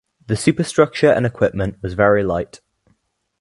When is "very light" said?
1.93-2.59